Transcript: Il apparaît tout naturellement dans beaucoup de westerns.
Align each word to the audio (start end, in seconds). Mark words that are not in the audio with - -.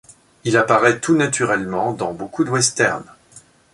Il 0.45 0.57
apparaît 0.57 0.99
tout 0.99 1.15
naturellement 1.15 1.93
dans 1.93 2.11
beaucoup 2.11 2.43
de 2.43 2.49
westerns. 2.49 3.05